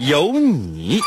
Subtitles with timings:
[0.00, 0.98] 有你。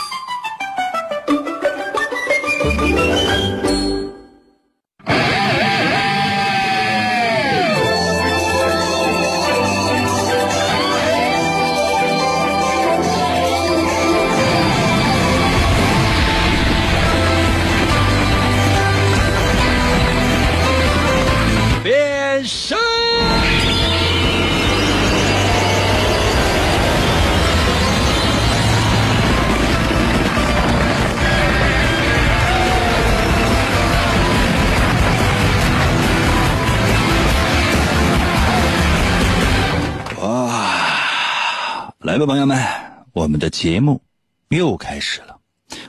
[42.14, 42.64] 来吧，朋友们，
[43.12, 44.04] 我们的节目
[44.50, 45.40] 又开始了。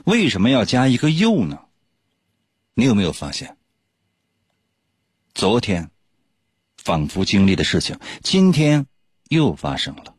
[0.05, 1.59] 为什么要加一个“又”呢？
[2.73, 3.57] 你有没有发现，
[5.35, 5.91] 昨天
[6.77, 8.87] 仿佛经历的事情，今天
[9.29, 10.15] 又发生了，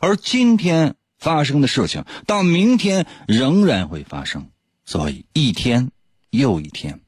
[0.00, 4.52] 而今天发生的事情，到明天仍然会发生。
[4.84, 5.90] 所以一天
[6.30, 7.00] 又一天，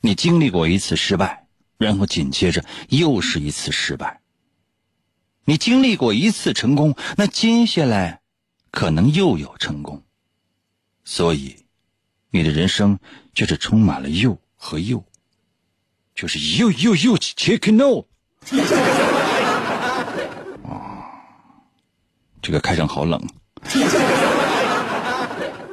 [0.00, 4.22] 你经历过一次失败，然后紧接着又是一次失败。
[5.48, 8.20] 你经历过一次成功，那接下来
[8.72, 10.02] 可能又有成功，
[11.04, 11.54] 所以
[12.30, 12.98] 你的人生
[13.32, 15.04] 就是充满了又和又，
[16.16, 18.04] 就是又又又 check no。
[20.68, 21.14] 啊，
[22.42, 23.24] 这个开场好冷。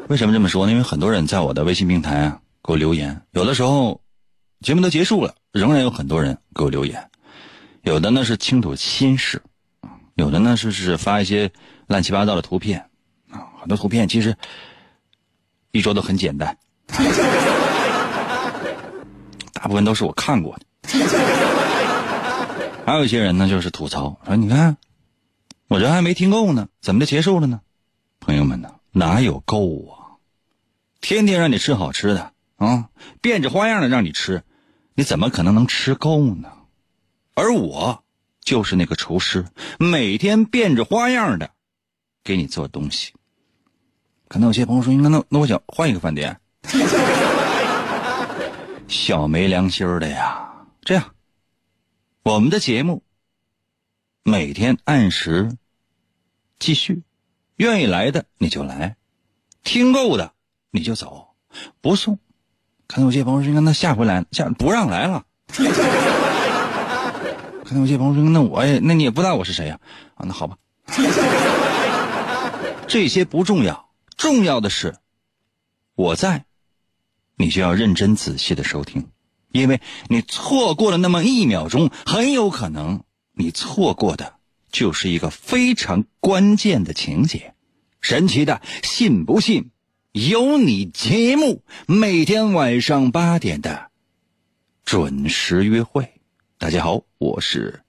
[0.08, 0.72] 为什么这么说呢？
[0.72, 4.00] 因为很多人在我的微信平台啊给我留言，有的时候
[4.62, 7.10] 节目都结束了，仍然有很多人给我留言，
[7.82, 9.42] 有的呢是倾吐心事。
[10.16, 11.52] 有的呢是是发一些
[11.88, 12.90] 乱七八糟的图片，
[13.32, 14.36] 啊，很多图片其实
[15.72, 16.58] 一说都很简单，
[19.54, 20.66] 大部分都是我看过的。
[22.86, 24.78] 还有一些人呢就是吐槽说：“你看，
[25.70, 27.62] 我这还没听够呢，怎么就结束了呢？”
[28.20, 30.20] 朋友们呢，哪有够啊？
[31.00, 32.90] 天天让你吃好吃的啊，
[33.22, 34.44] 变着花样的让你吃，
[34.96, 36.52] 你怎么可能能吃够呢？
[37.34, 38.03] 而我
[38.44, 39.46] 就是那个厨师，
[39.80, 41.52] 每天变着花样的
[42.24, 43.14] 给你做东西。
[44.28, 46.40] 可能有些朋友说：“那那那我想换一个饭店。”
[48.88, 50.52] 小没良心的呀！
[50.82, 51.16] 这样，
[52.24, 53.02] 我们的节目
[54.24, 55.58] 每天按时
[56.60, 57.04] 继续，
[57.56, 58.96] 愿意来的你就来，
[59.64, 60.34] 听够的
[60.72, 61.36] 你就走，
[61.82, 62.20] 不送。
[62.88, 65.26] 可能有些朋友说：“那下回来，下不让来了。”
[67.64, 69.80] 可能有些朋友说：“那我也，那你也不知道我是谁呀？”
[70.16, 70.58] 啊，那好吧，
[72.88, 74.96] 这些不重要，重要的是
[75.96, 76.46] 我在，
[77.36, 79.08] 你就要认真仔细的收听，
[79.52, 83.04] 因为你错过了那么一秒钟，很有可能
[83.34, 84.36] 你错过的
[84.72, 87.54] 就是一个非常关键的情节。
[88.02, 89.72] 神奇的，信不信？
[90.12, 93.90] 有你节目每天晚上八点的
[94.86, 96.13] 准时约会。
[96.64, 97.84] 大家好，我是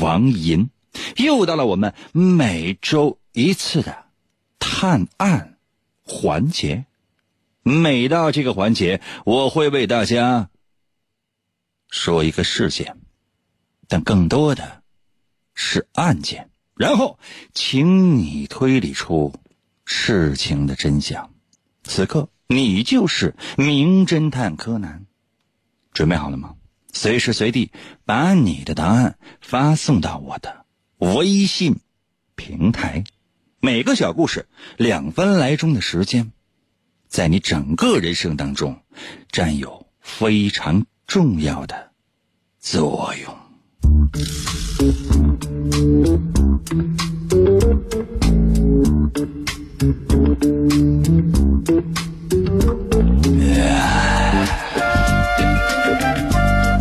[0.00, 0.70] 王银，
[1.18, 4.06] 又到了我们每周一次的
[4.58, 5.58] 探案
[6.02, 6.86] 环节。
[7.62, 10.48] 每到这个环节，我会为大家
[11.90, 12.96] 说一个事件，
[13.88, 14.82] 但更多的
[15.52, 17.18] 是案件，然后
[17.52, 19.34] 请你推理出
[19.84, 21.30] 事情的真相。
[21.84, 25.04] 此刻，你就是名侦探柯南，
[25.92, 26.54] 准备好了吗？
[26.96, 27.70] 随时随地
[28.06, 30.64] 把你的答案发送到我的
[30.96, 31.78] 微信
[32.36, 33.04] 平台，
[33.60, 34.48] 每个小故事
[34.78, 36.32] 两分来钟的时间，
[37.06, 38.80] 在你整个人生当中
[39.30, 41.92] 占有非常重要的
[42.58, 43.36] 作用。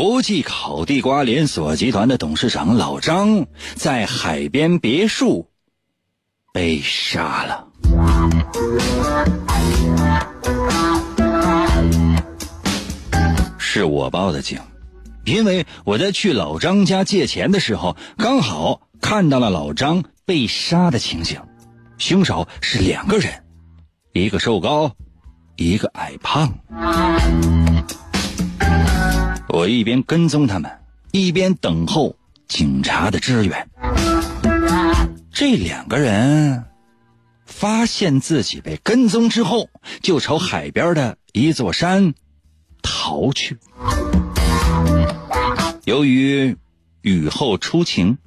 [0.00, 5.50] 国际烤地瓜连锁集团的董事长老张在海边别墅
[6.52, 7.66] 被杀了。
[13.58, 14.60] 是我报的警，
[15.24, 21.40] 因为我在去老张家借钱的时候，刚好看到了老张被杀的情形。
[21.96, 23.32] 凶手是两个人，
[24.12, 24.94] 一个瘦高，
[25.56, 26.56] 一个矮胖。
[29.48, 30.70] 我一边跟踪他们，
[31.10, 32.16] 一边等候
[32.46, 33.68] 警察的支援。
[35.32, 36.64] 这两个人
[37.46, 39.70] 发现自己被跟踪之后，
[40.02, 42.12] 就朝海边的一座山
[42.82, 43.56] 逃去。
[45.84, 46.56] 由于
[47.00, 48.18] 雨后初晴，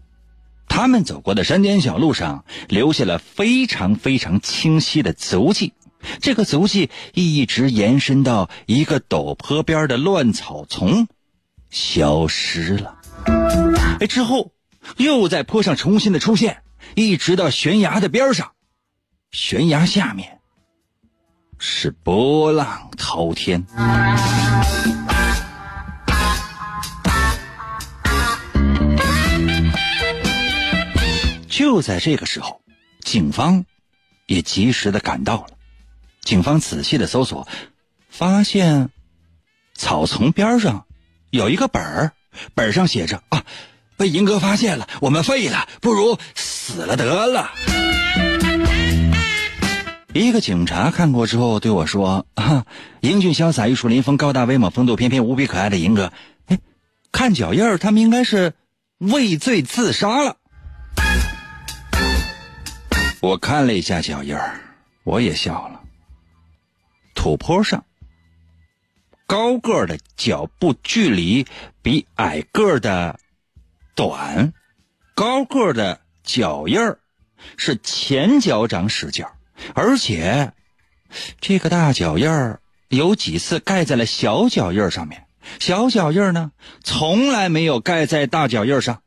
[0.68, 5.74] 他们走过的山间小路上留下了非常非常清晰的足迹。
[6.20, 11.08] 这个足迹一直延伸到一个陡坡边的乱草丛，
[11.70, 13.00] 消失了。
[14.00, 14.52] 哎，之后
[14.98, 16.64] 又在坡上重新的出现，
[16.96, 18.52] 一直到悬崖的边上。
[19.32, 20.40] 悬崖下面
[21.58, 23.66] 是波浪滔天。
[31.48, 32.62] 就在这个时候，
[33.02, 33.66] 警方
[34.26, 35.48] 也及时的赶到了。
[36.22, 37.48] 警方仔细的搜索，
[38.10, 38.90] 发现
[39.74, 40.86] 草丛边上
[41.30, 42.14] 有一个本儿，
[42.54, 43.44] 本上写着：“啊，
[43.98, 47.52] 被银哥发现了，我们废了，不如死了得了。”
[50.14, 52.66] 一个警察看过之后对我说：“啊，
[53.00, 56.14] 英俊潇洒、玉树临风、高大威猛、风度翩翩、无比可爱的银哥，
[56.48, 56.60] 哎，
[57.12, 58.54] 看脚印儿，他们应该是
[59.00, 60.38] 畏罪自杀了。”
[63.22, 64.62] 我看了一下脚印儿，
[65.04, 65.81] 我也笑了。
[67.22, 67.86] 土坡上，
[69.28, 71.46] 高个的脚步距离
[71.84, 73.20] 比矮个的
[73.94, 74.54] 短，
[75.14, 76.98] 高个的脚印儿
[77.58, 79.24] 是前脚掌使劲，
[79.76, 80.54] 而且
[81.40, 85.28] 这个大脚印儿有几次盖在了小脚印上面，
[85.60, 86.52] 小脚印呢
[86.84, 89.04] 从来没有盖在大脚印上，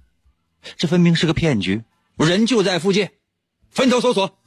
[0.76, 1.82] 这分明是个骗局。
[2.16, 3.08] 人就在附近，
[3.72, 4.38] 分头搜索。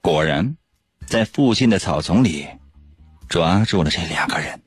[0.00, 0.56] 果然。
[1.12, 2.48] 在附近的草丛里，
[3.28, 4.58] 抓住了这两个人。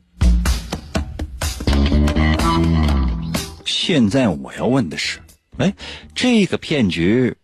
[3.66, 5.18] 现在我要问的是，
[5.58, 5.74] 哎，
[6.14, 7.36] 这个骗局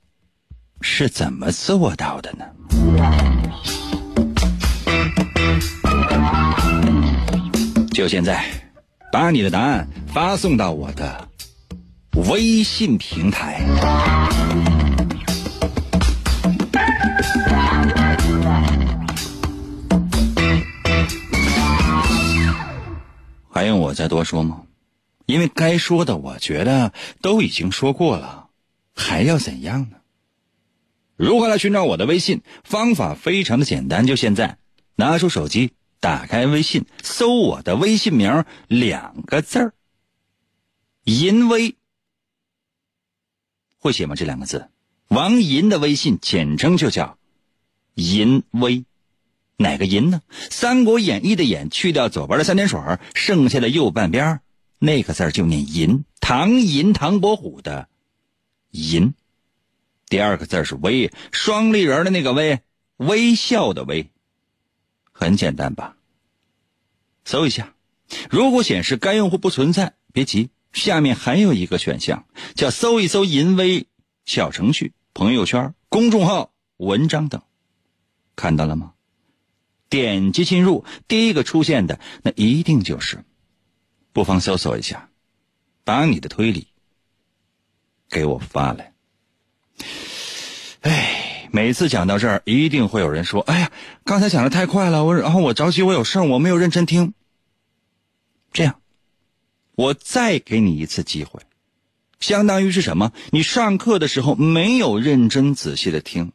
[0.81, 2.45] 是怎么做到的呢？
[7.91, 8.45] 就现在，
[9.11, 11.27] 把你的答案发送到我的
[12.29, 13.63] 微信平台。
[23.61, 24.65] 还用我再多说吗？
[25.27, 28.49] 因为该说的，我觉得都已经说过了，
[28.95, 29.97] 还要怎样呢？
[31.15, 32.41] 如何来寻找我的微信？
[32.63, 34.57] 方法非常的简单，就现在
[34.95, 39.73] 拿出手机，打开微信，搜我的微信名两个字儿
[41.05, 41.75] “银威”，
[43.77, 44.15] 会写吗？
[44.15, 44.71] 这两个字，
[45.09, 47.19] 王银的微信简称就叫
[47.93, 48.85] “银威”。
[49.61, 50.21] 哪个银呢？
[50.49, 52.79] 《三国演义》的演去掉左边的三点水，
[53.13, 54.41] 剩下的右半边
[54.79, 56.03] 那个字就念银。
[56.19, 57.87] 唐银，唐伯虎的
[58.71, 59.13] 银。
[60.07, 62.59] 第二个字是微，双立人的那个微，
[62.97, 64.09] 微笑的微。
[65.11, 65.95] 很简单吧？
[67.23, 67.73] 搜一下，
[68.29, 72.25] 如果显示该用户不存在，别急，下面还有一个选项，
[72.55, 73.87] 叫搜一搜银微
[74.25, 77.41] 小程序、朋友圈、公众号、文章等，
[78.35, 78.93] 看到了吗？
[79.91, 83.25] 点击进入，第一个出现的那一定就是，
[84.13, 85.09] 不妨搜索一下，
[85.83, 86.67] 把你的推理
[88.09, 88.93] 给我发来。
[90.79, 93.71] 哎，每次讲到这儿，一定会有人说：“哎呀，
[94.05, 97.13] 刚才讲的太快了，我然后我着急，我有事我没有认真听。”
[98.53, 98.79] 这样，
[99.75, 101.41] 我再给你一次机会，
[102.21, 103.11] 相当于是什么？
[103.31, 106.31] 你上课的时候没有认真仔细的听，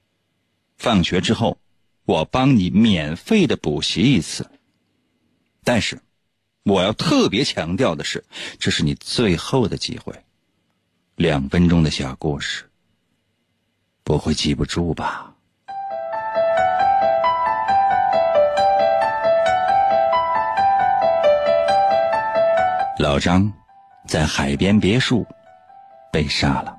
[0.77, 1.59] 放学之后。
[2.07, 4.49] 我帮你免费的补习一次，
[5.65, 6.01] 但是
[6.63, 8.25] 我要特别强调的是，
[8.61, 10.15] 这是你最后的机会。
[11.17, 12.71] 两分钟的小故事，
[14.05, 15.35] 不会记不住吧？
[23.01, 23.53] 老张
[24.07, 25.27] 在海边别墅
[26.13, 26.79] 被杀了。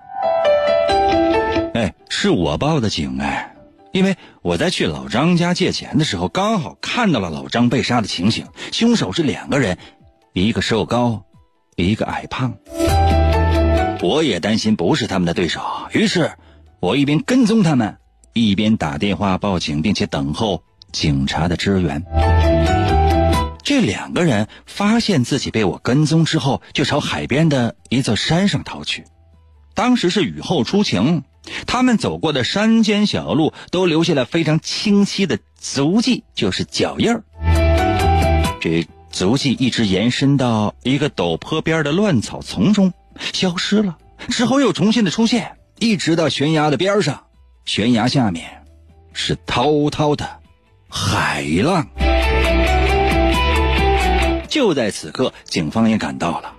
[1.73, 3.56] 哎，是我报的警哎。
[3.93, 8.45] 因为我在去老张家借钱的时候，刚好看到了老张被杀的情形。
[8.71, 9.77] 凶手是两个人，
[10.33, 11.23] 一个瘦高，
[11.75, 12.53] 一个矮胖。
[14.01, 16.31] 我也担心不是他们的对手，于是
[16.79, 17.97] 我一边跟踪他们，
[18.33, 22.03] 一边打电话报警，并且等候警察的支援。
[23.63, 29.05] 这两个人发现自己被我跟踪之后，就朝海边的一座山上逃去。
[29.73, 31.23] 当时是雨后初晴。
[31.65, 37.23] 他们走过的山间小路都留下了非常清晰的足迹，就是脚印儿。
[38.59, 42.93] 这足迹一直延伸到一个陡坡边的乱草丛中，
[43.33, 43.97] 消失了，
[44.29, 47.23] 之后又重新的出现，一直到悬崖的边上。
[47.65, 48.63] 悬崖下面
[49.13, 50.39] 是滔滔的
[50.89, 51.87] 海浪。
[54.47, 56.53] 就在此刻，警方也赶到了。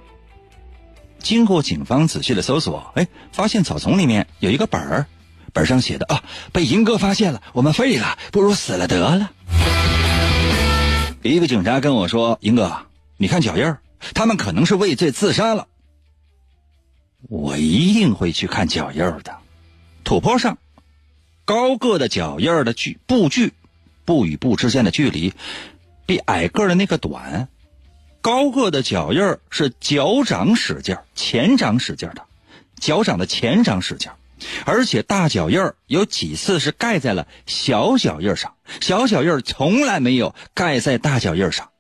[1.28, 5.06] 经过警方仔细的搜索，哎，发现草丛里面有一个本儿，
[5.52, 9.30] 本上写的啊，被银哥发现了，我们废了，不如死了得了。
[11.20, 12.86] 一个警察跟我说：“银哥，
[13.18, 13.82] 你看脚印儿，
[14.14, 15.68] 他们可能是畏罪自杀了。”
[17.28, 19.36] 我一定会去看脚印儿的。
[20.04, 20.56] 土坡上，
[21.44, 23.52] 高个的脚印儿的距步距，
[24.06, 25.34] 步与步之间的距离，
[26.06, 27.48] 比矮个的那个短。
[28.20, 32.26] 高个的脚印儿是脚掌使劲儿，前掌使劲的，
[32.80, 34.16] 脚掌的前掌使劲儿，
[34.64, 41.70] 而且大脚印儿有几次是盖在了小脚印上，小脚印儿从来没有盖在大脚印上。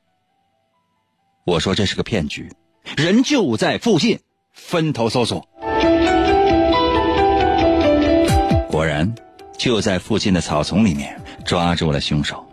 [1.44, 2.52] 我说这是个骗局，
[2.96, 4.20] 人就在附近，
[4.52, 5.48] 分头搜索。
[8.70, 9.14] 果然，
[9.58, 12.46] 就在附近的草丛里面抓住了凶手。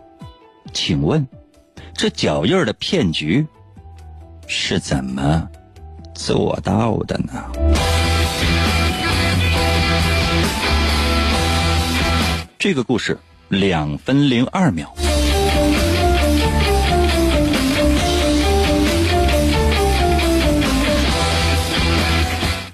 [0.72, 1.28] 请问，
[1.94, 3.46] 这脚印儿的骗局？
[4.46, 5.48] 是怎么
[6.14, 7.44] 做到的呢？
[12.58, 14.86] 这个故事两分零二秒，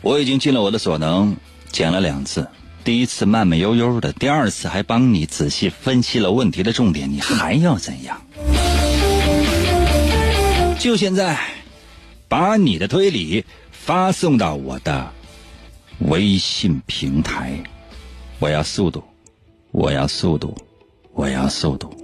[0.00, 1.36] 我已经尽了我的所能，
[1.70, 2.46] 讲了两次。
[2.84, 8.20] 第一次慢慢悠悠的，第二次还帮你仔细分析了问题的重点，你还要怎样？
[10.78, 11.38] 就现在。
[12.32, 15.06] 把你的推理发送到我的
[15.98, 17.62] 微信平台，
[18.38, 19.04] 我要速度，
[19.70, 20.56] 我要速度，
[21.12, 21.94] 我要速度。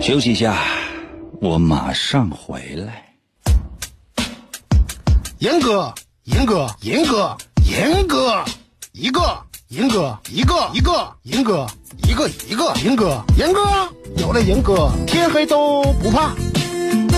[0.00, 0.56] 休息一下，
[1.42, 3.04] 我马上回来。
[5.40, 7.36] 严哥，严哥，严哥，
[7.66, 8.42] 严哥，
[8.92, 9.45] 一个。
[9.70, 11.66] 银哥，一个一个，银哥，
[12.06, 13.60] 一个一个，银哥，银哥，
[14.16, 16.36] 有了银哥，天黑都不怕，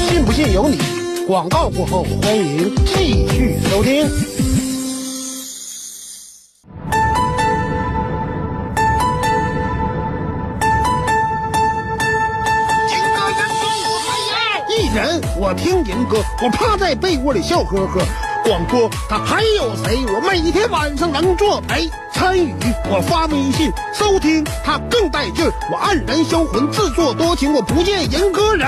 [0.08, 0.78] 信不信由你。
[1.26, 3.96] 广告过后，欢迎继续收听。
[3.96, 4.16] 银哥，
[12.88, 13.20] 银哥，
[13.84, 18.27] 我还要一人，我听银哥，我趴在被窝里笑呵呵。
[18.48, 20.06] 广播他还有谁？
[20.06, 22.54] 我每天晚上能作陪参与，
[22.90, 25.52] 我发微信收听他更带劲儿。
[25.70, 28.66] 我黯然销魂，自作多情，我不见人歌人。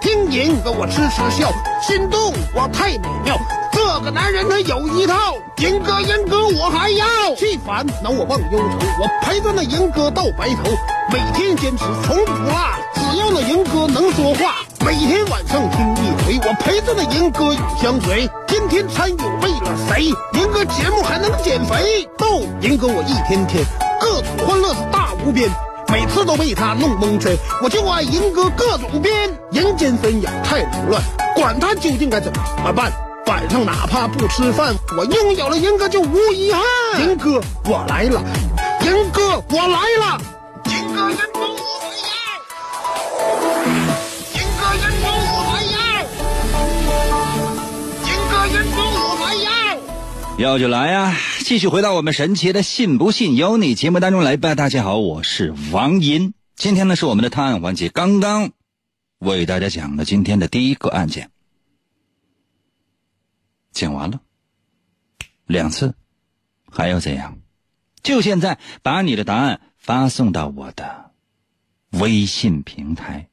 [0.00, 3.38] 听银哥我痴痴笑，心动我太美妙。
[3.70, 7.06] 这个男人他有一套，银哥银哥我还要。
[7.36, 10.72] 气烦恼我忘忧愁，我陪着那银哥到白头。
[11.12, 12.52] 每天坚持从不落，
[12.96, 14.56] 只要那银哥能说话。
[14.88, 18.26] 每天晚上听一回，我陪着那银哥永相随。
[18.46, 20.04] 天天参与为了谁？
[20.32, 22.08] 银哥节目还能减肥？
[22.16, 23.62] 逗银哥我一天天
[24.00, 25.50] 各种欢乐是大无边，
[25.88, 27.36] 每次都被他弄蒙圈。
[27.62, 31.02] 我就爱银哥各种编，人间纷扰太凌乱，
[31.34, 32.90] 管他究竟该怎么办？
[33.26, 36.62] 晚上哪怕不吃饭，我拥有了银哥就无遗憾。
[37.02, 38.22] 银哥我来了，
[38.86, 40.18] 银哥我来了，
[40.64, 41.40] 银哥银哥
[50.38, 50.58] 要。
[50.58, 51.16] 就来呀！
[51.44, 54.56] 继续回到我们神奇的“信不信由你”节目当中来吧。
[54.56, 56.34] 大家好，我是王银。
[56.56, 58.50] 今天呢是我们的探案环节，刚刚
[59.18, 61.30] 为大家讲了今天的第一个案件，
[63.72, 64.20] 讲完了
[65.46, 65.94] 两次，
[66.68, 67.38] 还要怎样？
[68.02, 71.12] 就现在把你的答案发送到我的
[71.90, 73.28] 微信平台。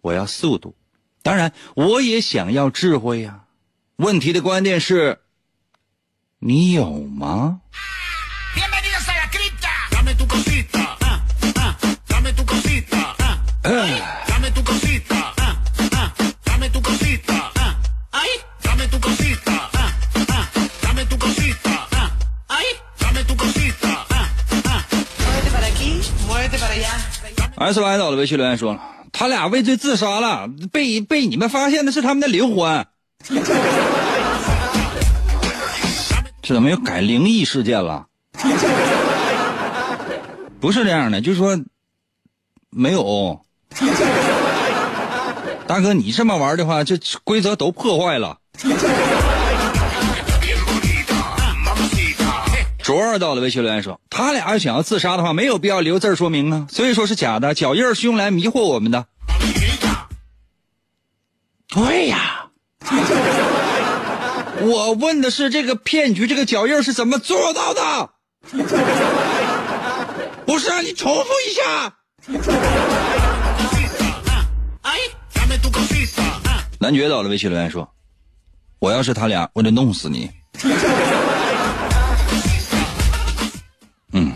[0.00, 0.74] 我要速度，
[1.22, 3.44] 当然我也想要智慧呀、
[3.96, 5.20] 问题的关键是，
[6.42, 7.60] 你有吗？
[13.62, 14.00] 哎
[27.58, 28.80] ！S 弯倒了，微信留言说，
[29.12, 32.86] 他俩畏罪自杀了，被被你们发现的是他们的灵魂。
[36.52, 38.06] 怎么又改灵异事件了？
[40.58, 41.56] 不是这样的，就是说
[42.70, 43.40] 没有。
[45.68, 48.38] 大哥，你这么玩的话，这规则都破坏了。
[52.82, 59.06] 卓儿到了微信留言说，他俩要想要自杀的话，没有必要留字说明啊，所以说是假的，脚印是用来迷惑我们的。
[61.68, 62.46] 对呀，
[64.62, 68.10] 我问的是这个骗局，这个脚印是怎么做到的？
[70.46, 71.94] 不是让你重复一下。
[76.78, 77.88] 男爵到了微信留言说，
[78.78, 80.30] 我要是他俩，我得弄死你。
[84.12, 84.32] 嗯，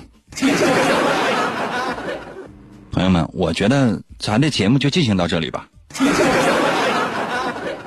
[2.92, 5.66] 朋友们，我觉得咱的节目就进行到这里吧。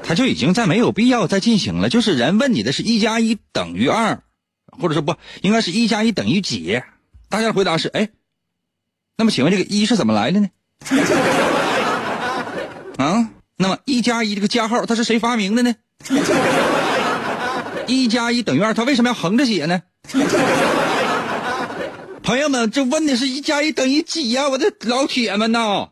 [0.07, 1.89] 他就已经再没有必要再进行了。
[1.89, 4.21] 就是人问你的是一加一等于二，
[4.79, 6.81] 或者说不应该是一加一等于几？
[7.29, 8.09] 大家的回答是哎，
[9.17, 10.47] 那么请问这个一是怎么来的呢？
[12.97, 15.75] 啊，那么一加一这个加号它是谁发明的呢？
[17.85, 19.81] 一加一等于二，它为什么要横着写呢？
[22.23, 24.49] 朋友们，这问的是一加一等于几呀？
[24.49, 25.89] 我的老铁们呐！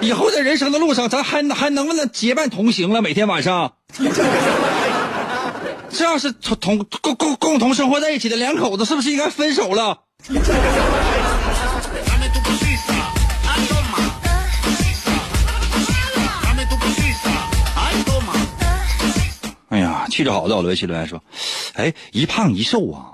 [0.00, 3.02] 以后在人生的路上，咱还还能不能结伴同行了？
[3.02, 3.74] 每天晚上，
[5.90, 10.04] 这要是同同共共共同生活在一起的两口子，是不是应该分手了？
[19.70, 21.22] 哎呀，气质好的，我微信留言说，
[21.74, 23.12] 哎，一胖一瘦啊，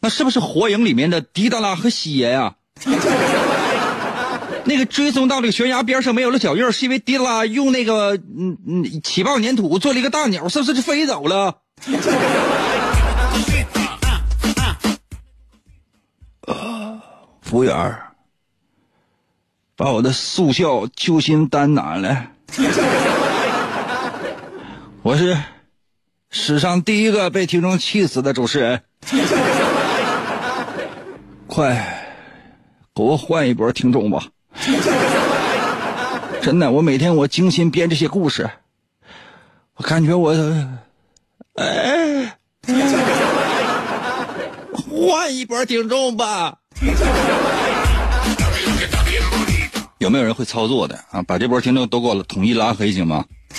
[0.00, 2.56] 那是不是火影里面的迪达拉和西爷呀？
[4.68, 11.56] 那个追踪到这个悬崖边上没有了脚印，是因为迪拉用那个嗯嗯起爆粘土做了一个大鸟，是不是就飞走了？
[17.40, 17.96] 服务员，
[19.74, 22.30] 把我的速效救心丹拿来。
[25.00, 25.34] 我是
[26.28, 28.82] 史上第一个被听众气死的主持人，
[31.46, 32.04] 快
[32.94, 34.26] 给我换一波听众吧！
[36.42, 38.50] 真的，我每天我精心编这些故事，
[39.76, 40.34] 我感觉我，
[41.54, 42.38] 哎，
[44.74, 46.58] 换一波听众吧！
[49.98, 51.22] 有没有人会操作的啊？
[51.22, 53.24] 把这波听众都给我统一拉黑行吗？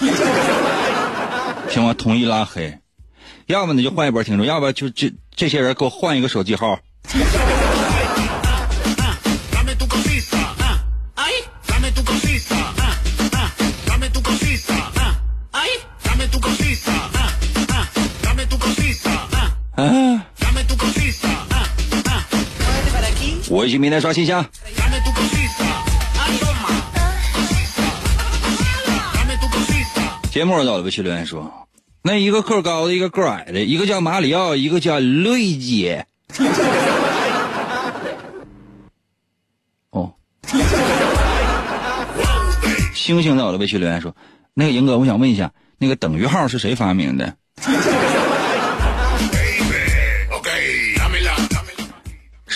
[1.70, 1.94] 行吗？
[1.94, 2.80] 统一拉黑，
[3.46, 6.80] 要么呢就换一波听众，要不就这这些人给我换一个手机号。
[23.60, 24.46] 我去明天刷信箱。
[30.32, 31.68] 节目到了，微信留言说，
[32.02, 36.06] 那一个个高的，一个个矮的，一个叫马里奥，一个叫瑞姐。
[39.90, 40.14] 哦。
[42.94, 44.16] 星星到了，微信留言说，
[44.54, 47.36] 那个英哥，我想问一下，那个等于号是谁发明的？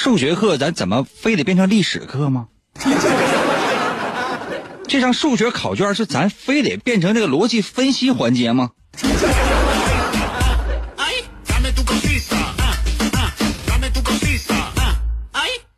[0.04, 2.50] 数学课咱怎么非得变成历史课吗？
[4.86, 8.72] 这张数学考卷是咱非得变成这个逻辑分析环节吗？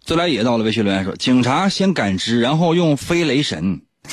[0.04, 3.84] 自来也到了，微信留言说：警察先感知，然后用飞雷神。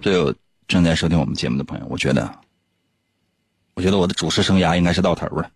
[0.00, 0.32] 这有
[0.68, 2.30] 正在收听我们节目的朋友，我觉得，
[3.74, 5.50] 我觉得我的主持生涯应该是到头了。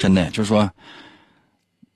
[0.00, 0.70] 真的，就是说，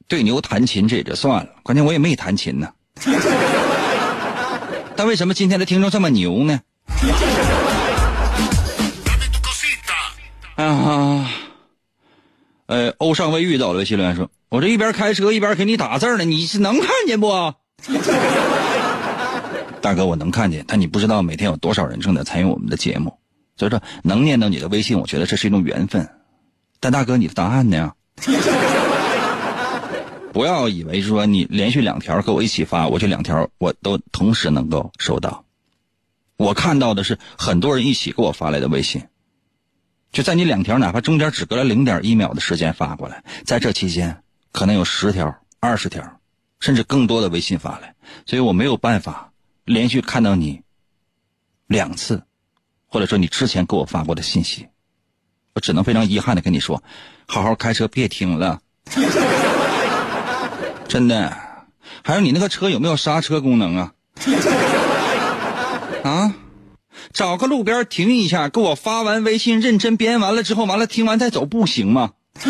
[0.06, 2.68] 对牛弹琴这也就算了，关键我也没弹琴呢。
[4.94, 6.60] 但为什么今天的听众这么牛呢？
[10.56, 11.30] 啊，
[12.66, 17.28] 呃，欧尚未遇到了微信留言说：“我这一边开车一边给你打字呢，你是能看见不？”
[19.80, 23.18] 大哥，我能看见，但你不知道每天有多少人正在参与我们的节目，
[23.56, 26.06] 所以说能念到你的微信，我觉得这是一种缘分。
[26.84, 27.94] 但大哥，你的答案呢？
[30.34, 35.46] 不要以为说你连续两条跟我一起发，我这两条我都同时能够收到。
[36.36, 39.08] 我看到的是很多人一起给我发来的微信，
[40.12, 46.20] 就在你两条哪怕中间只隔了零点一秒的时间发过来，在这期间，可能有十条、二十条，
[46.60, 47.94] 甚至更多的微信发来，
[48.26, 49.32] 所以我没有办法
[49.64, 50.60] 连续看到你
[51.66, 52.24] 两次，
[52.88, 54.68] 或者说你之前给我发过的信息，
[55.54, 56.82] 我只能非常遗憾的跟你说，
[57.26, 58.58] 好好开车，别听了，
[60.88, 61.32] 真的。
[62.02, 63.92] 还有你那个车有没有刹车功能啊？
[66.02, 66.34] 啊？
[67.12, 72.10] 找个路边停一下，给我发完微信，认真编完了之后，完了听完再走，不行吗？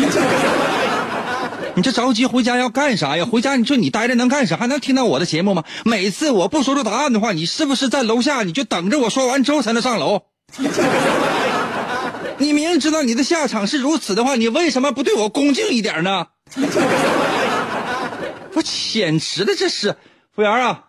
[1.75, 3.25] 你这着急回家要干啥呀？
[3.25, 4.57] 回家你说你待着能干啥？
[4.57, 5.63] 还能听到我的节目吗？
[5.83, 10.23] 每次我不说出答案的话，你是不是在楼下你就等着我说完之后才能上楼？
[12.37, 16.27] 你明知道你的下场是如此的话，你为什么不对我恭敬一点呢？
[18.53, 19.95] 我简直的这是，
[20.33, 20.83] 服务员啊，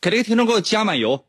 [0.00, 1.26] 给这个听众给我加满油。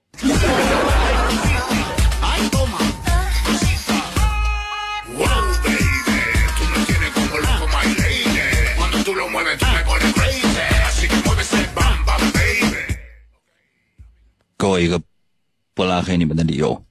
[14.57, 15.01] 给我一个
[15.73, 16.85] 不拉黑你们的理由，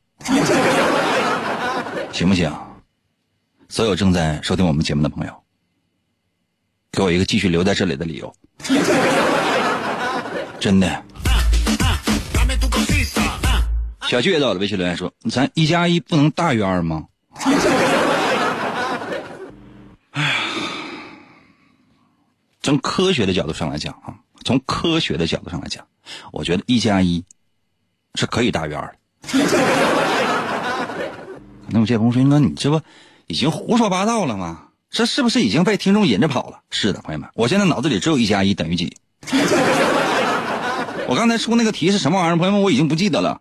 [2.22, 2.48] 行不行？
[3.68, 5.42] 所有正在收听我们节目的朋友，
[6.92, 8.32] 给我一个继续留在这里的理由。
[10.60, 10.86] 真的
[12.32, 13.22] ，Dame tu cosita.
[13.42, 13.64] ah.
[14.08, 17.06] 小倔到了微信留言说：“咱一加一不能大于二吗？”
[20.12, 20.36] 哎呀，
[22.62, 25.84] 从科学的角度上来讲啊，从科学的角度上来讲，
[26.30, 27.24] 我觉得一加一
[28.14, 28.94] 是可以大于二的。
[31.72, 32.80] 那么谢鹏说：“哥，你这不
[33.26, 34.68] 已经胡说八道了吗？
[34.90, 38.94] 这是不是已经被听众引着跑了？”是的，朋友们，我现在脑子里只有一加一等于几。
[41.08, 42.36] 我刚才出那个题是什么玩意儿？
[42.36, 43.40] 朋友们，我已经不记得了。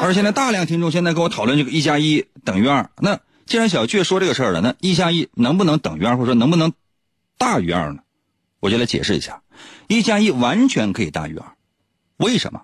[0.00, 2.90] 而现在大量听众现在跟我讨论这个一加一等于二。
[2.98, 6.72] 那既然小倔说这个事儿了，那一加一能不能等于二，或者说能不能
[7.38, 8.00] 大于二呢？
[8.60, 9.42] 我就来解释一下，
[9.88, 11.44] 一加一完全可以大于二。
[12.16, 12.62] 为什么？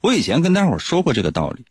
[0.00, 1.64] 我以前跟大伙说过这个道理，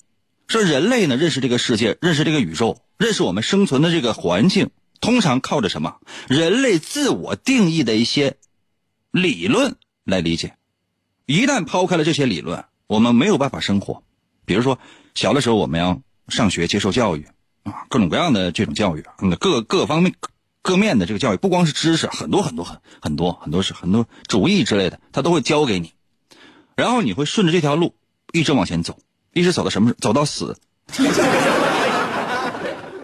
[0.48, 4.70] 说人类呢认识这个世界，认识这个宇宙，认识我们生存的这个环境，
[5.02, 5.98] 通常靠着什么？
[6.30, 8.38] 人类自我定义的一些
[9.12, 10.56] 理论来理解。
[11.26, 14.04] 一旦抛开了这些理论，我们没有办法生活。
[14.46, 14.80] 比如说，
[15.16, 17.28] 小的时候我们要上学接受教育
[17.64, 20.16] 啊，各种各样的这种教育，嗯，各各方面
[20.62, 25.92] 各面的这个教育，不光是知识，很多很多很很多很多是很多主义之类的，他都会教给你。
[26.78, 27.96] 然后你会顺着这条路
[28.32, 28.98] 一直往前走，
[29.34, 29.94] 一直走到什么？
[30.00, 30.58] 走到死。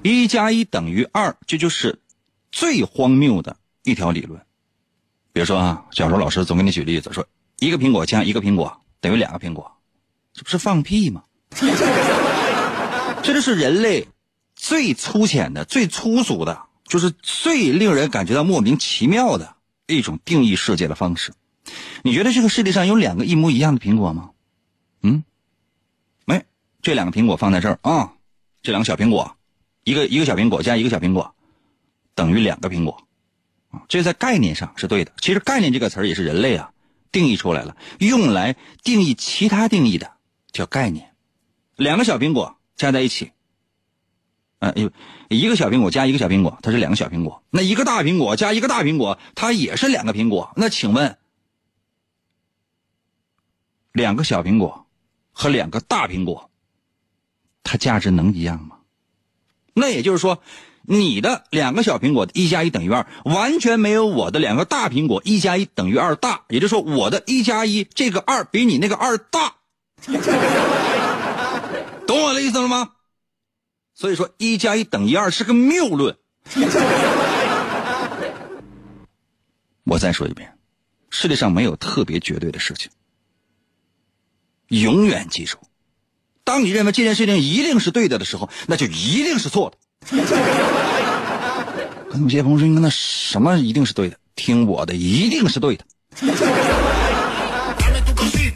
[0.01, 1.99] 一加一等于二，这就是
[2.51, 4.41] 最荒谬的一条理论。
[5.31, 7.25] 比如说啊，小时候老师总给你举例子，说
[7.59, 9.71] 一个苹果加一个苹果等于两个苹果，
[10.33, 11.23] 这不是放屁吗？
[13.23, 14.07] 这就是人类
[14.55, 19.55] 最粗浅的、最粗俗的，就是最令人感觉到莫名其妙的
[19.87, 21.33] 一种定义世界的方式。
[22.01, 24.31] 你觉得这个世界上有两个一模一样的苹果吗？
[25.01, 25.23] 嗯，
[26.83, 28.13] 这两个苹果放在这儿啊，
[28.61, 29.37] 这两个小苹果，
[29.85, 31.33] 一个一个小苹果加一个小苹果，
[32.13, 33.07] 等于两个苹果，
[33.71, 35.13] 啊，这在概念上是对的。
[35.21, 36.73] 其实概念这个词儿也是人类啊
[37.11, 40.11] 定义出来了，用来定义其他定义的
[40.51, 41.15] 叫概念。
[41.77, 43.31] 两个小苹果加在一起，
[44.59, 44.73] 呃，
[45.29, 47.41] 一个小苹果加一个小苹果，它是两个小苹果。
[47.49, 50.51] 那一个大苹果加一个大苹果，它也是两个苹果。
[50.57, 51.17] 那请问，
[53.93, 54.85] 两个小苹果
[55.31, 56.51] 和两个大苹果，
[57.63, 58.77] 它价值能一样吗？
[59.73, 60.43] 那也就是说，
[60.83, 66.43] 你的两个小苹果一加一等于二，完全没有我的两个大苹果一加一等于二大。
[66.49, 69.55] 也就是说，我的一加一这个二比你那个二大。
[72.05, 72.91] 懂我的意思了吗？
[73.95, 76.17] 所以说，一加一等于二是个谬论。
[79.85, 80.57] 我再说一遍，
[81.09, 82.91] 世界上没有特别绝对的事情。
[84.67, 85.57] 永远记住，
[86.45, 89.77] 当你认为这件事情一定是对的的时候，那就一定是错的。
[92.09, 94.17] 可能有些朋友说：“那什么一定是对的？
[94.35, 95.85] 听我的，一定是对的。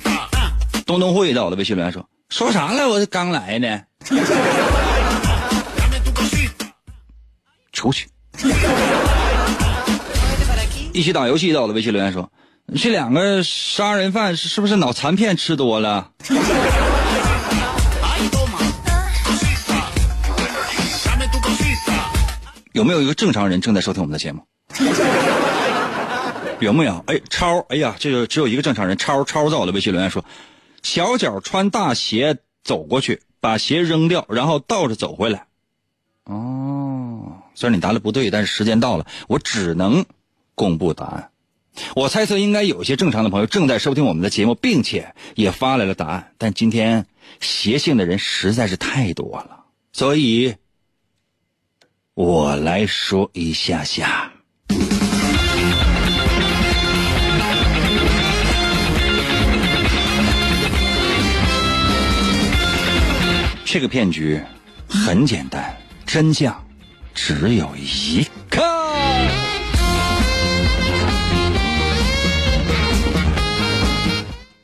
[0.03, 0.51] Ah.
[0.85, 2.89] ”东东会在我的微信留言说：“说啥了？
[2.89, 3.81] 我刚来呢。
[7.71, 8.09] 出去。
[10.93, 12.29] 一起打游戏在我的微信留言说
[12.75, 16.11] ：“这两个杀人犯是是不是脑残片吃多了？
[22.77, 24.43] 有没有一个正常人正在收听我们的节目？
[26.61, 27.03] 有没有？
[27.07, 28.95] 哎，超，哎呀，这个只有一个正常人。
[28.95, 30.23] 超超在我的微信留言说：
[30.83, 35.47] 小脚穿大鞋走过去，把鞋扔掉，然后倒着走回来。
[36.25, 40.05] 哦，虽然你答的不对，但是时间到了，我只能
[40.53, 41.31] 公布答案。
[41.95, 46.31] 我猜测应该有些正常的朋友正在收听我们的节目，并且也发来了答案。
[46.37, 47.07] 但今天
[47.39, 50.55] 邪性的人实在是太多了，所以
[52.17, 54.33] 我来说一下下。
[63.63, 64.41] 这个骗局
[64.89, 65.77] 很简单，
[66.07, 66.67] 真相
[67.13, 68.63] 只有一个。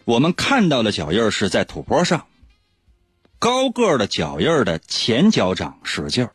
[0.06, 2.26] 我们看到的脚印是在土坡上，
[3.38, 6.32] 高个的脚印的前脚掌使劲儿，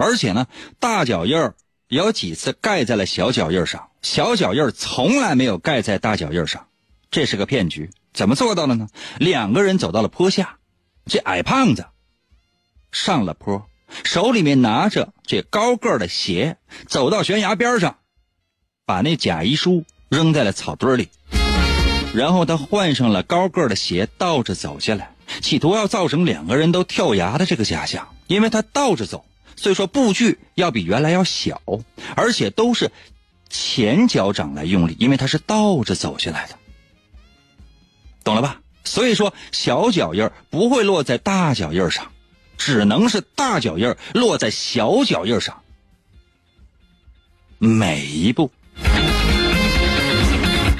[0.00, 0.46] 而且呢，
[0.78, 1.54] 大脚印儿
[1.86, 6.66] 有几次盖在了小脚印上，小脚印儿从来没有盖在大脚印上，
[7.10, 7.90] 这是个骗局。
[8.14, 8.88] 怎么做到的呢？
[9.18, 10.56] 两个人走到了坡下，
[11.04, 11.84] 这矮胖子
[12.90, 13.66] 上了坡，
[14.02, 17.98] 手里面拿着这高个的鞋，走到悬崖边上，
[18.86, 21.10] 把那假遗书扔在了草堆里。
[22.14, 28.08] 然后他换上了高个的鞋，倒着走下来，企图要造成两个人都跳崖的这个假象。
[28.26, 29.24] 因为他倒着走，
[29.60, 31.60] 所以说步距要比原来要小，
[32.16, 32.90] 而且都是
[33.50, 36.54] 前脚掌来用力，因为它是倒着走下来的，
[38.24, 38.62] 懂了吧？
[38.84, 42.10] 所以说小脚印不会落在大脚印上，
[42.56, 45.62] 只能是大脚印落在小脚印上，
[47.58, 48.50] 每一步。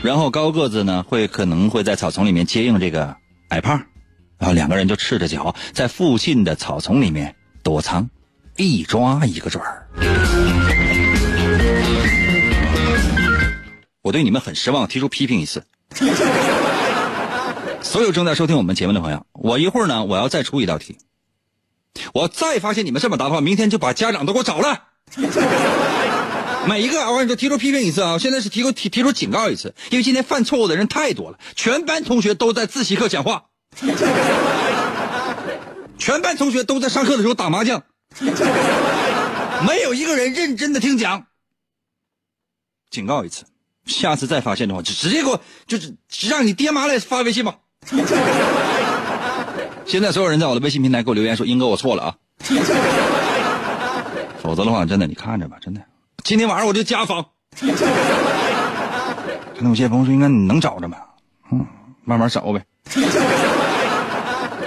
[0.03, 3.14] 然后高个子呢，会可能会在草丛里面接应这个
[3.49, 3.85] 矮胖，
[4.38, 8.09] 然后两个人就赤着脚在附近的草丛里面躲藏，
[8.66, 9.87] 一抓一个准儿。
[14.03, 15.64] 我对你们很失望，提出批评一次。
[17.83, 20.99] 所有正在收听我们节目的朋友，我一会儿呢，我要再出一道题。
[22.12, 24.83] 我再发现你们这么答的话，明天就把家长都给我找来。
[26.68, 28.18] 每一个，我跟你说，提出批评一次啊！
[28.18, 33.44] 现在是提出提提出警告一次，因为今天犯错误的人太多了，全班同学都在自习课讲话，
[35.99, 37.83] 全班同学都在上课的时候打麻将，
[39.66, 41.27] 没有一个人认真的听讲。
[42.90, 43.44] 警告一次，
[43.87, 45.94] 下次再发现的话，就直接给我就是
[46.29, 47.59] 让你爹妈来发微信吧。
[49.87, 52.16] 现在所有人在我的微信平台给我留言说：“英哥，我错了啊。
[54.42, 55.81] ”否则的话，真的你看着吧，真的。
[56.23, 57.25] 今天晚上我就家访。
[57.59, 57.66] 可
[59.62, 60.99] 能有些朋友说，应该你能找着吗？
[61.51, 61.66] 嗯，
[62.05, 62.64] 慢慢找呗。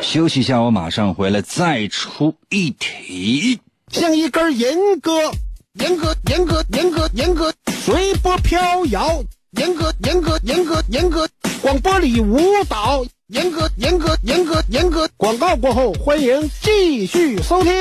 [0.03, 3.59] 休息一下，我马上回来再出一题。
[3.89, 5.31] 像一根银戈，
[5.79, 11.27] 严格严格严格严格，随波飘摇，严格严格严格严格，
[11.61, 12.37] 广播里舞
[12.67, 15.09] 蹈，严格严格严格严格。
[15.15, 17.73] 广告过后，欢迎继续收听。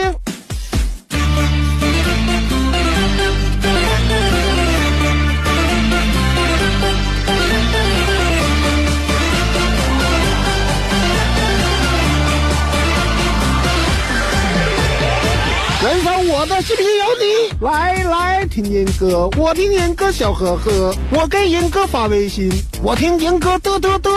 [16.43, 22.51] 我的视频有你，来来听严哥，我听严哥笑呵呵，我给严哥发微信，
[22.83, 24.11] 我听严哥嘚嘚嘚，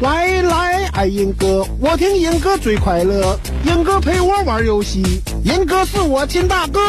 [0.00, 6.80] 来来爱严哥，我听严哥最快乐，严哥陪我玩游戏，严哥是我亲大哥。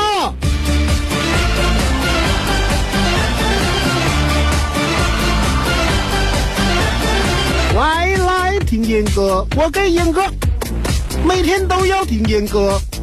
[7.76, 10.24] 来来听严哥，我给严哥
[11.26, 12.80] 每天都要听严哥，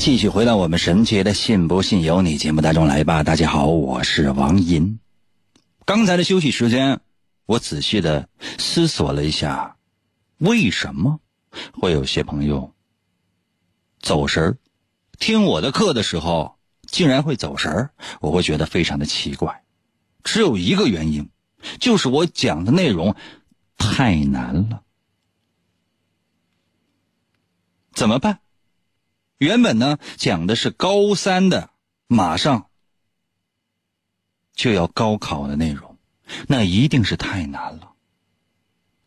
[0.00, 3.22] 继续回到我们神奇的“信不信由你”节目当中来吧。
[3.22, 4.98] 大家好，我是王银。
[5.84, 7.00] 刚才的休息时间，
[7.44, 8.26] 我仔细的
[8.58, 9.76] 思索了一下，
[10.38, 11.20] 为什么
[11.74, 12.72] 会有些朋友
[14.00, 14.56] 走神儿？
[15.18, 17.90] 听我的课的时候竟然会走神儿，
[18.22, 19.64] 我会觉得非常的奇怪。
[20.24, 21.28] 只有一个原因，
[21.78, 23.14] 就是我讲的内容
[23.76, 24.82] 太难了。
[27.92, 28.40] 怎么办？
[29.40, 31.70] 原本呢讲的是高三的，
[32.06, 32.66] 马上
[34.54, 35.96] 就要高考的内容，
[36.46, 37.92] 那一定是太难了。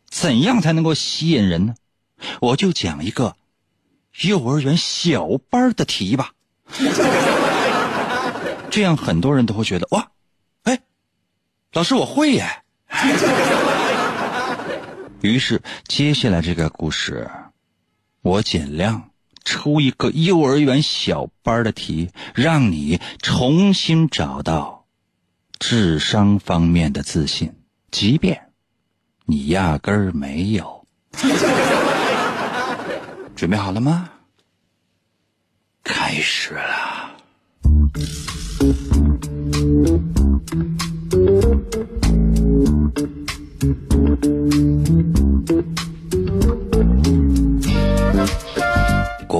[0.09, 1.75] 怎样才能够吸引人呢？
[2.41, 3.35] 我就讲一个
[4.21, 6.33] 幼儿园小班的题吧，
[8.71, 10.09] 这样很多人都会觉得哇，
[10.63, 10.81] 哎，
[11.73, 12.63] 老师我会耶。
[15.21, 17.29] 于是接下来这个故事，
[18.23, 19.11] 我尽量
[19.43, 24.85] 出一个幼儿园小班的题，让你重新找到
[25.59, 27.53] 智商方面的自信，
[27.91, 28.49] 即便
[29.25, 30.85] 你压根儿没有。
[33.35, 34.09] 准备好了吗？
[35.83, 37.17] 开始了。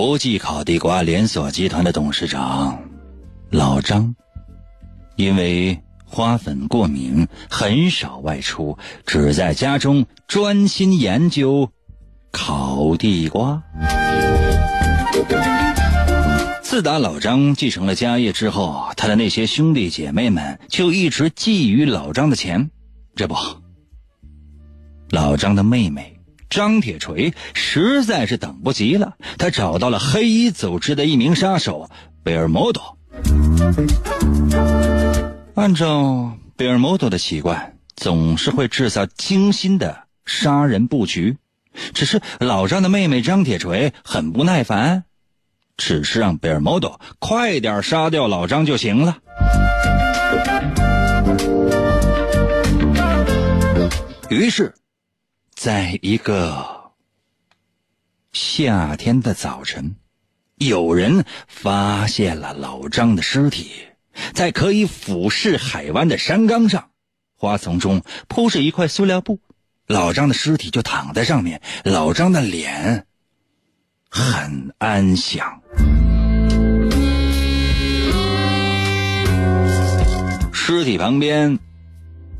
[0.05, 2.77] 国际烤地瓜连锁集团的董事长
[3.49, 4.13] 老张，
[5.15, 11.71] 因为花粉过敏，很少外出，只在家中专心研究
[12.33, 13.63] 烤地瓜。
[16.61, 22.69] 自打老张继承了家业之后，他的那些兄弟姐妹们就一直觊觎老张的钱。
[23.15, 23.35] 这不，
[25.11, 26.12] 老张的妹妹
[26.53, 31.89] 张铁锤实在是等不及了，他找到了黑衣组织的一名杀手
[32.23, 32.95] 贝尔摩多。
[35.55, 41.37] 按照贝尔摩多的习惯，总是会制造精心的杀人布局。
[41.95, 45.05] 只是老张的妹妹张铁锤很不耐烦，
[45.75, 49.17] 只是让贝尔摩多快点杀掉老张就行了。
[54.29, 54.75] 于是，
[55.63, 56.91] 在一个
[58.33, 59.95] 夏天的早晨，
[60.57, 63.71] 有人发现了老张的尸体，
[64.33, 66.89] 在可以俯视海湾的山岗上，
[67.37, 69.39] 花丛中铺着一块塑料布，
[69.87, 73.07] 老张的尸体就躺在上面，老张的脸
[74.09, 75.61] 很安详。
[80.51, 81.57] 尸体旁边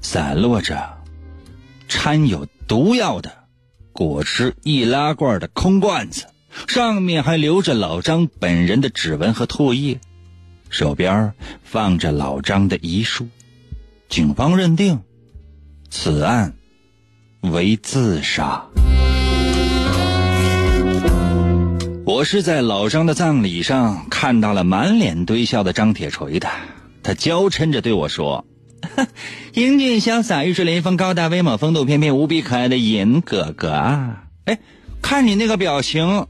[0.02, 1.02] 散落着
[1.88, 3.32] 掺有毒药的
[3.92, 6.28] 果汁易拉罐的空罐子，
[6.68, 10.00] 上面还留着老张本人的指纹和唾液，
[10.70, 13.28] 手边放着老张的遗书。
[14.10, 15.02] 警方认定
[15.90, 16.54] 此案
[17.42, 18.66] 为自杀。
[22.06, 26.50] 我是在老张的葬礼上看到了满脸堆笑的张铁锤的，
[27.02, 28.46] 他娇嗔着对我说。
[29.54, 34.24] 英俊潇洒、玉树临风、高大威猛、风度翩翩、无比可爱的尹哥哥啊！
[34.46, 34.60] 哎，
[35.02, 36.28] 看你那个表情，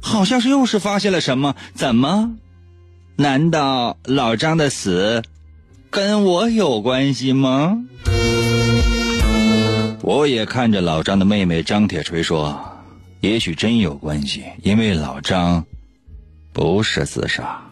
[0.00, 1.54] 好像是又是发现了什么？
[1.74, 2.36] 怎么？
[3.16, 5.22] 难道老张的死
[5.90, 7.78] 跟我有关系吗？
[10.02, 12.62] 我也看着老张的妹妹张铁锤说
[13.22, 15.64] ：“也许真有关系，因为老张
[16.52, 17.62] 不是自杀。”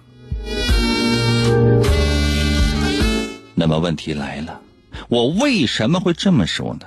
[3.63, 4.61] 那么问题来了，
[5.09, 6.87] 我为什么会这么说呢？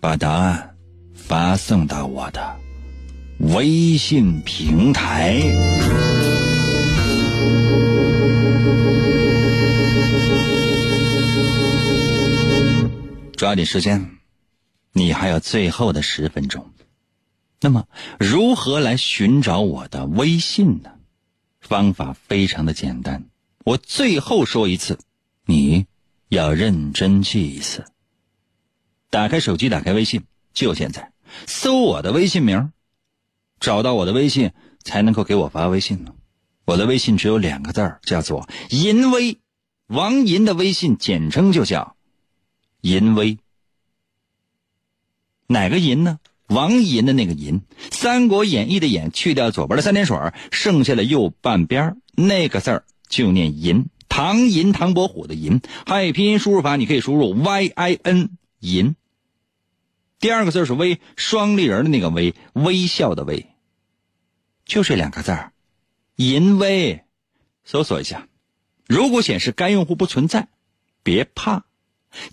[0.00, 0.76] 把答案
[1.14, 2.56] 发送到我的
[3.38, 5.40] 微信平台。
[13.34, 14.18] 抓紧时间，
[14.92, 16.70] 你还有最后的十分钟。
[17.62, 17.88] 那么，
[18.20, 20.90] 如何来寻找我的微信呢？
[21.62, 23.24] 方法非常的简单，
[23.64, 24.98] 我最后说一次。
[25.46, 25.84] 你
[26.34, 27.84] 要认真记一次。
[29.08, 31.12] 打开手机，打开微信，就现在，
[31.46, 32.72] 搜我的微信名，
[33.60, 34.50] 找到我的微信
[34.82, 36.12] 才能够给我发微信呢。
[36.64, 39.38] 我的微信只有两个字儿，叫做“淫威”，
[39.88, 41.96] 王银的微信简称就叫
[42.82, 43.38] “淫威”。
[45.46, 46.18] 哪个银呢？
[46.48, 50.18] 王银的那个银，《三国演义》的演去掉左边的三点水，
[50.50, 53.86] 剩下的右半边那个字儿就念银。
[54.16, 58.94] 唐寅，唐伯虎的寅，汉语拼音输入法你可以输入 y i n 寅。
[60.20, 63.48] 第二个字是微，双立人的那个微，微笑的微，
[64.64, 65.52] 就这两个字儿，
[66.14, 67.02] 淫微，
[67.64, 68.28] 搜索一下。
[68.86, 70.46] 如果显示该用户不存在，
[71.02, 71.64] 别怕，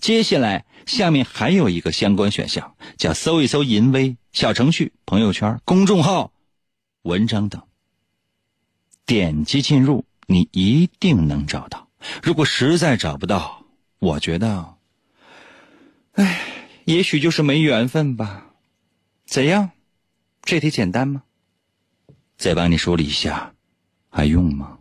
[0.00, 6.32] 接下来下面还有一个相关选项，叫搜一搜淫微小程序、朋友圈、公众号、
[7.02, 7.60] 文章等，
[9.04, 10.04] 点击进入。
[10.26, 11.88] 你一定能找到。
[12.22, 13.64] 如果实在找不到，
[13.98, 14.74] 我觉得，
[16.12, 16.40] 哎，
[16.84, 18.46] 也许就是没缘分吧。
[19.26, 19.70] 怎样？
[20.42, 21.22] 这题简单吗？
[22.36, 23.54] 再帮你梳理一下，
[24.10, 24.78] 还用吗？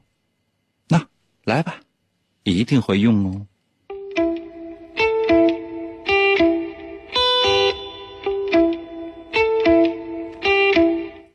[0.87, 1.05] 那
[1.43, 1.79] 来吧，
[2.43, 3.47] 一定会用哦。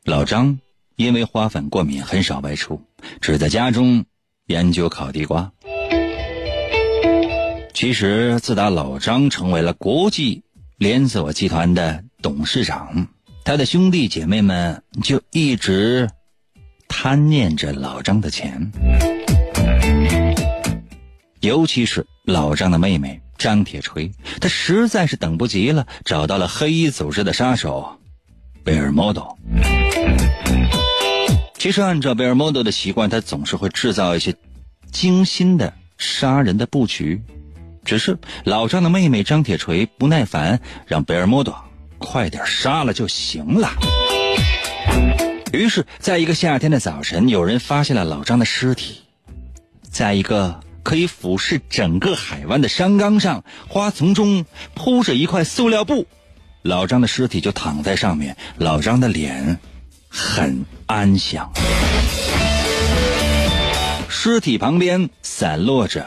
[0.04, 0.58] 老张。
[0.96, 2.82] 因为花粉过敏，很少外出，
[3.20, 4.04] 只在家中
[4.46, 5.52] 研究烤地瓜。
[7.74, 10.42] 其实，自打老张成为了国际
[10.78, 13.06] 连锁集团的董事长，
[13.44, 16.08] 他的兄弟姐妹们就一直
[16.88, 18.72] 贪念着老张的钱，
[21.40, 28.00] 尤其是老张的妹妹张铁锤，他实在是等不及了，找到了黑衣组织的杀手
[28.64, 29.38] 贝尔莫多。
[31.58, 34.34] 其实按照贝尔莫多的习惯，他总是会制造一些
[34.92, 37.22] 精心的杀人的布局。
[37.84, 41.56] 只是老张的妹妹张铁锤不耐烦，让贝尔莫多
[41.98, 43.70] 快点杀了就行了。
[45.52, 49.02] 于是，在一个夏天的早晨，有人发现了老张的尸体，
[49.88, 54.44] 在一个可以俯视整个海湾的山岗上，花丛中
[54.74, 56.06] 铺着一块塑料布，
[56.62, 59.58] 老张的尸体就躺在上面，老张的脸
[60.08, 61.50] 很安详，
[64.08, 66.06] 尸体旁边散落着。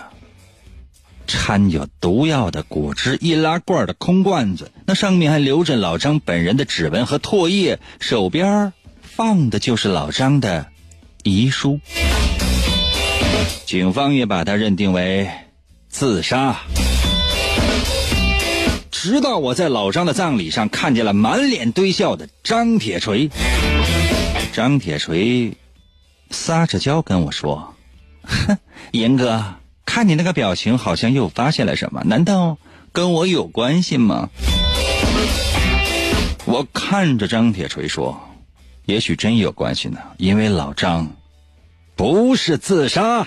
[1.27, 10.65] 掺有毒药的果汁易拉罐的空罐子，那上面还留着老张本人的指纹和唾液，手边放的就是老张的
[11.23, 11.79] 遗书。
[13.65, 15.29] 警方也把他认定为
[15.87, 16.61] 自杀。
[18.89, 23.29] 直到我在老张的葬礼上看见了满脸堆笑的张铁锤，
[24.59, 25.55] 张铁锤
[26.31, 27.75] 撒着娇跟我说
[28.27, 28.57] ：“哼，
[28.91, 29.55] 严哥。”
[29.87, 32.03] 看你那个表情，好像又发现了什么？
[32.03, 32.57] 难道
[32.91, 34.27] 跟我有关系吗？
[36.43, 38.19] 我看着张铁锤说
[38.85, 41.09] ：“也许真有关系呢，因为老张
[41.95, 43.25] 不是自杀。”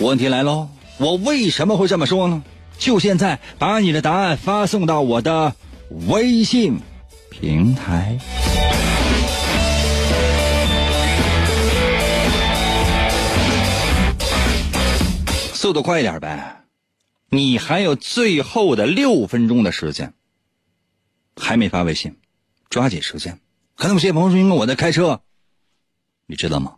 [0.00, 2.42] 问题来喽，我为什么会这么说呢？
[2.78, 5.54] 就现在，把你的答案发送到我的
[6.08, 6.80] 微信
[7.30, 8.18] 平台。
[15.52, 16.64] 速度快一点呗，
[17.30, 20.12] 你还有最后的六分钟的时间，
[21.36, 22.18] 还没发微信，
[22.68, 23.40] 抓紧时间。
[23.74, 25.22] 可能有些朋友说，因为我在开车，
[26.26, 26.76] 你知道吗？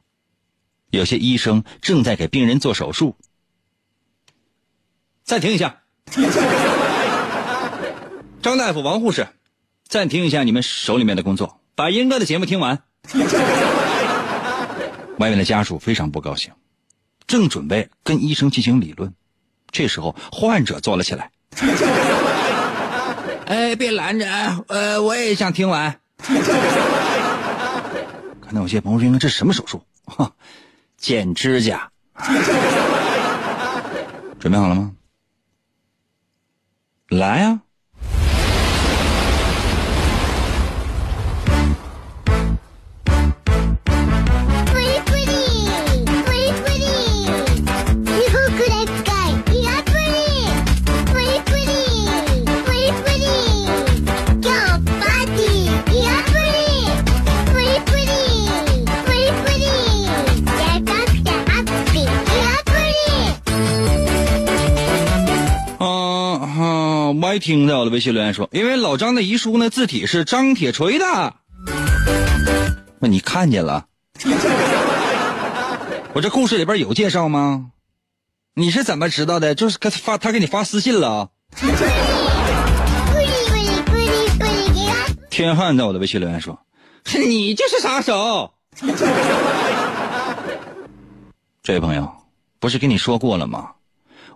[0.90, 3.16] 有些医生正在给病人做手术。
[5.24, 5.82] 暂停一下，
[8.46, 9.26] 张大夫、王护士，
[9.88, 12.84] 暂停一下你们手里面的工作，把英哥的节目听完。
[15.18, 16.52] 外面的家属非常不高兴。
[17.26, 19.12] 正准备跟医生进行理论，
[19.72, 21.32] 这时候患者坐了起来。
[23.46, 24.24] 哎，别拦着，
[24.68, 25.98] 呃，我也想听完。
[26.22, 26.40] 看
[28.54, 30.32] 到有些朋友说：“这是什么手术？”哈，
[30.96, 31.90] 剪指甲。
[34.38, 34.92] 准备好了吗？
[37.08, 37.60] 来呀
[67.38, 71.34] 听在我的微信留言说，因为老张的遗书呢，字体是张铁锤的。
[72.98, 73.86] 那你看见了？
[76.12, 77.72] 我这故事里边有介绍吗？
[78.54, 79.54] 你是怎么知道的？
[79.54, 81.30] 就是他发他给你发私信了。
[85.30, 86.58] 天汉在我的微信留言说，
[87.26, 88.54] 你就是杀手。
[91.62, 92.10] 这位朋友，
[92.58, 93.72] 不是跟你说过了吗？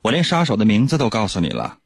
[0.02, 1.76] 我连杀手的名字都告诉你了。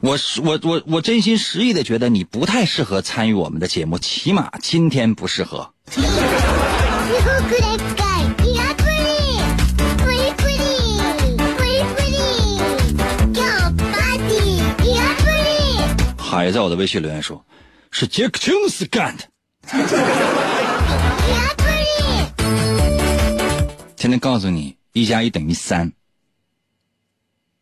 [0.00, 5.72] 我是我我我真心实意的觉得你不太适合参与我们的节目，起码今天不适合。
[16.16, 17.44] 海在我的微信留言说
[17.90, 19.24] ：“是杰克琼斯干的。”
[23.96, 25.92] 天天告诉你一加一等于三，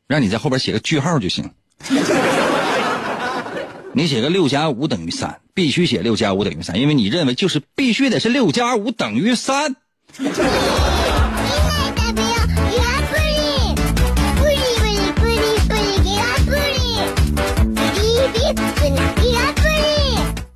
[0.07, 1.51] 让你在后边写个句号就行。
[3.93, 9.77] 你写个六加五等于三，必须写六加五等于三，因为你认为就是必须得是六加五等于三。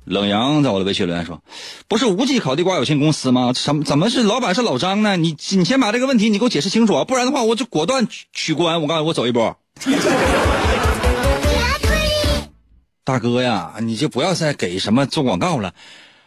[0.05, 1.41] 冷阳在我的微信留言说
[1.87, 3.53] ：“不是无忌烤地瓜有限公司吗？
[3.55, 5.15] 什么怎么是老板是老张呢？
[5.15, 8.81] 你你先把这个问题你给我解释清楚啊，不然的话我就果断取关。
[8.81, 9.57] 我告诉你，我走一波。”
[13.03, 15.73] 大哥呀，你就不要再给什么做广告了。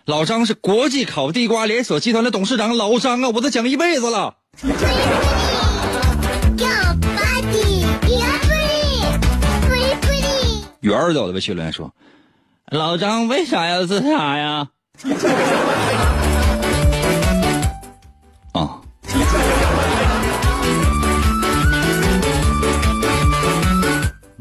[0.07, 4.35] 老张是国际烤地瓜连锁集团的董事长，老张啊，我都讲一辈子了。
[10.81, 11.95] 圆儿走的微信留言说
[12.71, 14.69] ：“老张为啥要自杀呀？”
[18.53, 18.81] 啊，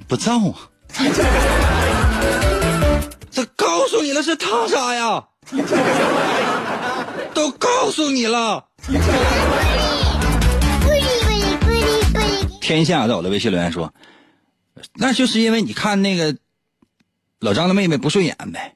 [0.08, 0.56] 不造啊！
[3.34, 5.28] 这告诉你了是他杀呀，
[7.34, 8.68] 都告诉你了。
[12.62, 13.92] 天下在我的微信留言说，
[14.94, 16.36] 那就是因为你看那个
[17.40, 18.76] 老张的妹妹不顺眼呗。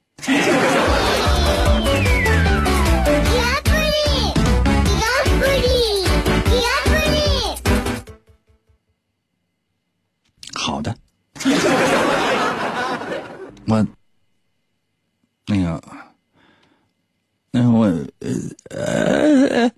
[10.55, 10.93] 好的，
[13.67, 13.85] 我
[15.49, 15.81] 那个，
[17.51, 17.85] 那我
[18.19, 18.29] 呃
[18.69, 19.71] 呃，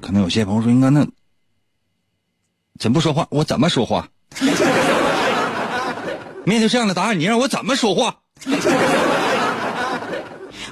[0.00, 1.06] 可能有些朋友说，应该那
[2.78, 3.26] 怎不说话？
[3.30, 4.08] 我怎么说话？
[6.44, 8.20] 面对这样的答案，你让我怎么说话？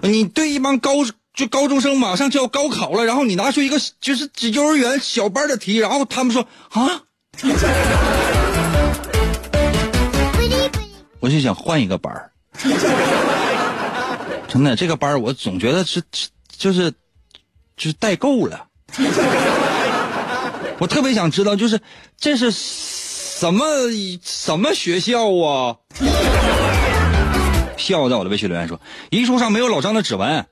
[0.01, 0.93] 你对一帮高
[1.35, 7.03] 就高中生马上就要高考了，然后你拿出一个就是幼儿园小班的题，然后他们说啊，
[11.21, 12.33] 我就想换一个班儿。
[14.49, 16.03] 真的，这个班我总觉得是
[16.57, 16.91] 就是
[17.77, 18.67] 就是代购了。
[20.79, 21.81] 我特别想知道，就是
[22.19, 23.65] 这是什么
[24.23, 25.77] 什么学校啊？
[27.77, 28.81] 笑在我的微信留言说，
[29.11, 30.47] 遗书上没有老张的指纹。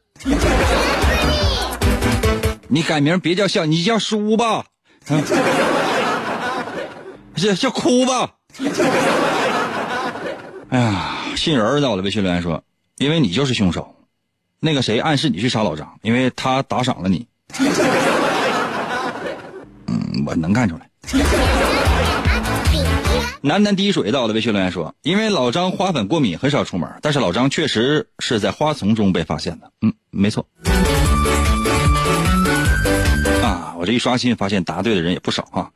[2.69, 4.65] 你改名别叫笑，你叫书吧，
[7.37, 8.33] 叫叫哭吧。
[10.71, 12.65] 哎呀，信人在我的微信留言说，
[12.97, 13.95] 因为你就是凶手。
[14.59, 17.27] 那个谁暗示你去杀老张，因为他打赏了你。
[19.87, 20.91] 嗯，我能看出来。
[23.43, 29.71] 喃喃滴水在我的微信留言说，因为老张花粉过敏，很少出门，但是老张确实是在花丛中被发现的。
[29.83, 30.49] 嗯，没错。
[33.45, 35.71] 啊，我这一刷新发现答对的人也不少啊。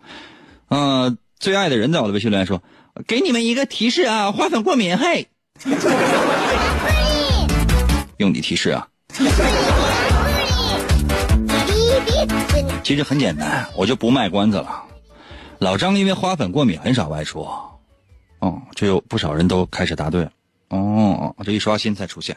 [0.69, 2.61] 嗯，最爱的人在我的微信留言说，
[3.07, 5.29] 给你们一个提示啊，花粉过敏，嘿。
[8.19, 8.87] 用你提示啊。
[12.83, 14.83] 其实很简单，我就不卖关子了。
[15.59, 17.47] 老张因为花粉过敏，很少外出。
[18.39, 20.31] 哦，这有不少人都开始答对了。
[20.71, 22.37] 哦，这一刷新才出现，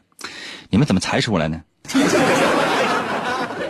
[0.69, 1.61] 你们怎么才出来呢？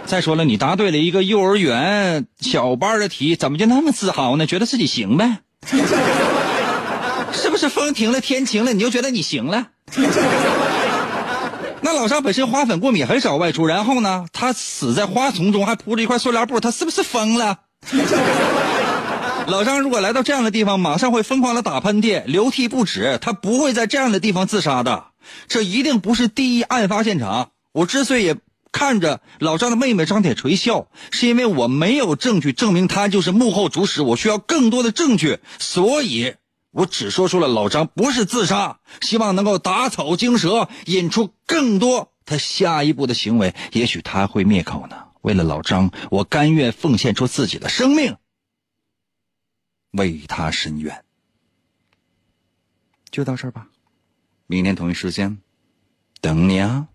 [0.05, 4.45] 再说了，你答对了一个幼儿园小班的题，怎么就那么自豪呢？
[4.45, 5.39] 觉得自己行呗？
[7.63, 9.67] 是不是风停了，天晴了，你就觉得你行了？
[11.79, 17.59] 那老张本身花粉过敏，很少外出，然后呢，他死在花丛中，还铺着一块塑料布，他是不是疯了？
[19.47, 23.17] 老张如果来到这样的地方，马上会疯狂的打喷嚏、流涕不止。
[23.21, 25.05] 他不会在这样的地方自杀的，
[25.47, 27.51] 这一定不是第一案发现场。
[27.71, 28.35] 我之所以
[28.73, 36.33] 看着老张的妹妹张铁锤笑，是因为我没有证据证明他就是幕后主使，我需要更多的证据，所以
[36.73, 45.05] 我只说出了老张不是自杀，希望能够打草惊蛇，引出更多他下一步的行为，也许他会灭口呢。
[45.21, 48.17] 为了老张，我甘愿奉献出自己的生命。
[49.91, 51.05] 为他伸冤，
[53.11, 53.67] 就到这儿吧。
[54.47, 55.37] 明天同一时间，
[56.21, 56.87] 等你啊。